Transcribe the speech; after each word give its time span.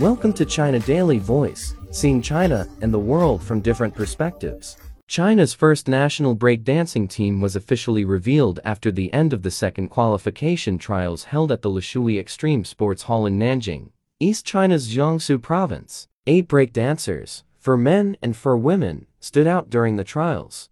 Welcome 0.00 0.32
to 0.34 0.44
China 0.44 0.78
Daily 0.78 1.18
Voice, 1.18 1.74
seeing 1.90 2.22
China 2.22 2.68
and 2.82 2.94
the 2.94 2.98
world 3.00 3.42
from 3.42 3.60
different 3.60 3.96
perspectives. 3.96 4.76
China's 5.08 5.52
first 5.52 5.88
national 5.88 6.36
breakdancing 6.36 7.10
team 7.10 7.40
was 7.40 7.56
officially 7.56 8.04
revealed 8.04 8.60
after 8.64 8.92
the 8.92 9.12
end 9.12 9.32
of 9.32 9.42
the 9.42 9.50
second 9.50 9.88
qualification 9.88 10.78
trials 10.78 11.24
held 11.24 11.50
at 11.50 11.62
the 11.62 11.68
Lishui 11.68 12.16
Extreme 12.16 12.64
Sports 12.64 13.02
Hall 13.02 13.26
in 13.26 13.40
Nanjing, 13.40 13.90
East 14.20 14.46
China's 14.46 14.94
Jiangsu 14.94 15.42
province. 15.42 16.06
Eight 16.28 16.46
breakdancers, 16.46 17.42
four 17.58 17.76
men 17.76 18.16
and 18.22 18.36
four 18.36 18.56
women, 18.56 19.06
stood 19.18 19.48
out 19.48 19.68
during 19.68 19.96
the 19.96 20.04
trials. 20.04 20.70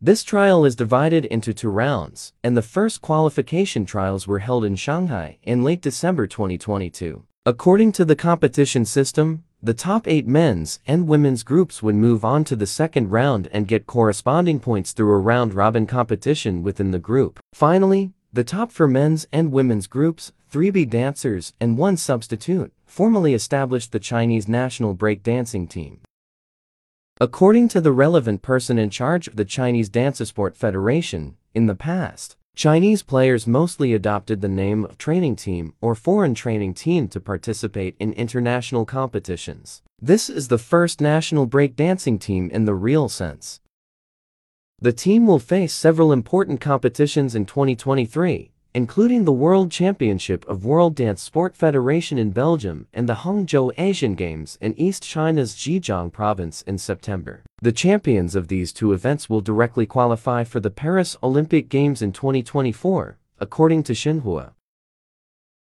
This 0.00 0.24
trial 0.24 0.64
is 0.64 0.74
divided 0.74 1.26
into 1.26 1.54
two 1.54 1.70
rounds, 1.70 2.32
and 2.42 2.56
the 2.56 2.60
first 2.62 3.02
qualification 3.02 3.86
trials 3.86 4.26
were 4.26 4.40
held 4.40 4.64
in 4.64 4.74
Shanghai 4.74 5.38
in 5.44 5.62
late 5.62 5.80
December 5.80 6.26
2022. 6.26 7.24
According 7.46 7.92
to 7.92 8.04
the 8.04 8.16
competition 8.16 8.84
system, 8.84 9.44
the 9.62 9.72
top 9.72 10.06
eight 10.06 10.26
men's 10.26 10.78
and 10.86 11.08
women's 11.08 11.42
groups 11.42 11.82
would 11.82 11.94
move 11.94 12.22
on 12.22 12.44
to 12.44 12.54
the 12.54 12.66
second 12.66 13.10
round 13.10 13.48
and 13.50 13.66
get 13.66 13.86
corresponding 13.86 14.60
points 14.60 14.92
through 14.92 15.12
a 15.12 15.18
round-robin 15.18 15.86
competition 15.86 16.62
within 16.62 16.90
the 16.90 16.98
group. 16.98 17.40
Finally, 17.54 18.12
the 18.30 18.44
top 18.44 18.70
four 18.70 18.86
men's 18.86 19.26
and 19.32 19.52
women's 19.52 19.86
groups, 19.86 20.32
3B 20.52 20.90
dancers 20.90 21.54
and 21.58 21.78
one 21.78 21.96
substitute, 21.96 22.74
formally 22.84 23.32
established 23.32 23.92
the 23.92 23.98
Chinese 23.98 24.46
national 24.46 24.94
breakdancing 24.94 25.66
team. 25.66 26.00
According 27.22 27.68
to 27.68 27.80
the 27.80 27.92
relevant 27.92 28.42
person 28.42 28.78
in 28.78 28.90
charge 28.90 29.28
of 29.28 29.36
the 29.36 29.46
Chinese 29.46 29.88
Dance 29.88 30.18
Sport 30.18 30.58
Federation, 30.58 31.38
in 31.54 31.64
the 31.64 31.74
past, 31.74 32.36
Chinese 32.60 33.02
players 33.02 33.46
mostly 33.46 33.94
adopted 33.94 34.42
the 34.42 34.46
name 34.46 34.84
of 34.84 34.98
training 34.98 35.34
team 35.34 35.72
or 35.80 35.94
foreign 35.94 36.34
training 36.34 36.74
team 36.74 37.08
to 37.08 37.18
participate 37.18 37.96
in 37.98 38.12
international 38.12 38.84
competitions. 38.84 39.80
This 39.98 40.28
is 40.28 40.48
the 40.48 40.58
first 40.58 41.00
national 41.00 41.48
breakdancing 41.48 42.20
team 42.20 42.50
in 42.50 42.66
the 42.66 42.74
real 42.74 43.08
sense. 43.08 43.60
The 44.78 44.92
team 44.92 45.26
will 45.26 45.38
face 45.38 45.72
several 45.72 46.12
important 46.12 46.60
competitions 46.60 47.34
in 47.34 47.46
2023, 47.46 48.50
including 48.74 49.24
the 49.24 49.32
World 49.32 49.70
Championship 49.72 50.46
of 50.48 50.64
World 50.64 50.94
Dance 50.94 51.22
Sport 51.22 51.56
Federation 51.56 52.18
in 52.18 52.30
Belgium 52.30 52.86
and 52.92 53.08
the 53.08 53.16
Hangzhou 53.16 53.72
Asian 53.76 54.14
Games 54.14 54.56
in 54.60 54.78
East 54.78 55.02
China's 55.02 55.54
Zhejiang 55.54 56.12
province 56.12 56.62
in 56.62 56.78
September. 56.78 57.42
The 57.60 57.72
champions 57.72 58.36
of 58.36 58.46
these 58.46 58.72
two 58.72 58.92
events 58.92 59.28
will 59.28 59.40
directly 59.40 59.86
qualify 59.86 60.44
for 60.44 60.60
the 60.60 60.70
Paris 60.70 61.16
Olympic 61.22 61.68
Games 61.68 62.00
in 62.00 62.12
2024, 62.12 63.18
according 63.40 63.82
to 63.82 63.92
Xinhua. 63.92 64.52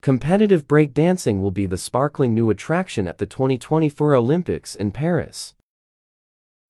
Competitive 0.02 0.68
breakdancing 0.68 1.42
will 1.42 1.52
be 1.52 1.66
the 1.66 1.78
sparkling 1.78 2.34
new 2.34 2.50
attraction 2.50 3.08
at 3.08 3.18
the 3.18 3.26
2024 3.26 4.14
Olympics 4.16 4.76
in 4.76 4.92
Paris. 4.92 5.56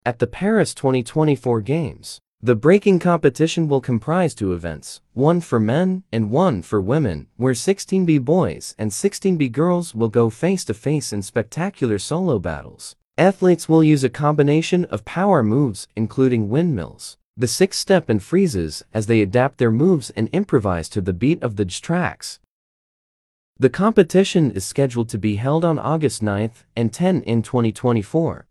At 0.06 0.20
the 0.20 0.28
Paris 0.28 0.74
2024 0.74 1.62
Games, 1.62 2.20
the 2.42 2.56
breaking 2.56 3.00
competition 3.00 3.68
will 3.68 3.82
comprise 3.82 4.34
two 4.34 4.54
events, 4.54 5.02
one 5.14 5.42
for 5.42 5.60
men 5.60 6.04
and 6.10 6.32
one 6.32 6.62
for 6.62 6.80
women, 6.80 7.28
where 7.36 7.54
16B 7.54 8.24
boys 8.24 8.74
and 8.78 8.92
16B 8.92 9.52
girls 9.52 9.94
will 9.94 10.08
go 10.08 10.30
face-to-face 10.30 11.12
in 11.12 11.22
spectacular 11.22 12.00
solo 12.00 12.40
battles. 12.40 12.96
Athletes 13.18 13.68
will 13.68 13.84
use 13.84 14.06
a 14.06 14.10
combination 14.10 14.86
of 14.86 15.04
power 15.04 15.44
moves, 15.44 15.90
including 15.98 16.48
windmills, 16.48 17.18
the 17.36 17.48
six-step 17.48 18.08
and 18.08 18.24
freezes 18.24 18.84
as 18.94 19.08
they 19.08 19.22
adapt 19.22 19.58
their 19.58 19.72
moves 19.72 20.10
and 20.12 20.30
improvise 20.32 20.88
to 20.88 21.02
the 21.02 21.12
beat 21.12 21.44
of 21.44 21.58
the 21.58 21.66
tracks. 21.66 22.40
The 23.58 23.70
competition 23.70 24.52
is 24.52 24.64
scheduled 24.64 25.10
to 25.10 25.18
be 25.18 25.36
held 25.36 25.66
on 25.66 25.78
August 25.78 26.24
9th 26.24 26.64
and 26.74 26.94
10 26.94 27.22
in 27.24 27.42
2024. 27.42 28.48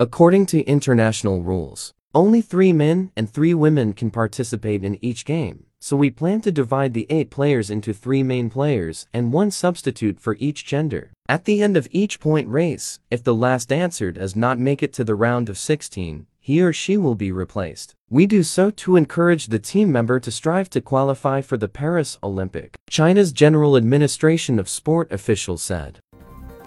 According 0.00 0.46
to 0.46 0.64
international 0.64 1.42
rules, 1.42 1.92
only 2.14 2.42
three 2.42 2.72
men 2.72 3.10
and 3.16 3.30
three 3.30 3.54
women 3.54 3.94
can 3.94 4.10
participate 4.10 4.84
in 4.84 5.02
each 5.02 5.24
game, 5.24 5.64
so 5.80 5.96
we 5.96 6.10
plan 6.10 6.42
to 6.42 6.52
divide 6.52 6.92
the 6.92 7.06
eight 7.08 7.30
players 7.30 7.70
into 7.70 7.94
three 7.94 8.22
main 8.22 8.50
players 8.50 9.06
and 9.14 9.32
one 9.32 9.50
substitute 9.50 10.20
for 10.20 10.36
each 10.38 10.66
gender. 10.66 11.12
At 11.26 11.46
the 11.46 11.62
end 11.62 11.76
of 11.76 11.88
each 11.90 12.20
point 12.20 12.48
race, 12.48 13.00
if 13.10 13.24
the 13.24 13.34
last 13.34 13.70
dancer 13.70 14.12
does 14.12 14.36
not 14.36 14.58
make 14.58 14.82
it 14.82 14.92
to 14.94 15.04
the 15.04 15.14
round 15.14 15.48
of 15.48 15.56
16, 15.56 16.26
he 16.38 16.60
or 16.60 16.72
she 16.72 16.98
will 16.98 17.14
be 17.14 17.32
replaced. 17.32 17.94
We 18.10 18.26
do 18.26 18.42
so 18.42 18.70
to 18.70 18.96
encourage 18.96 19.46
the 19.46 19.58
team 19.58 19.90
member 19.90 20.20
to 20.20 20.30
strive 20.30 20.68
to 20.70 20.82
qualify 20.82 21.40
for 21.40 21.56
the 21.56 21.68
Paris 21.68 22.18
Olympic. 22.22 22.74
China's 22.90 23.32
General 23.32 23.76
Administration 23.76 24.58
of 24.58 24.68
Sport 24.68 25.10
officials 25.10 25.62
said. 25.62 26.00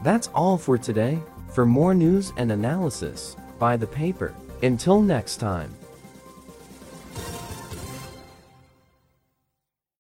That's 0.04 0.30
all 0.34 0.58
for 0.58 0.78
today. 0.78 1.20
For 1.52 1.66
more 1.66 1.94
news 1.94 2.34
and 2.38 2.52
analysis, 2.52 3.36
buy 3.60 3.78
the 3.78 3.88
paper. 3.88 4.34
Until 4.66 5.00
next 5.00 5.38
time. 5.38 5.72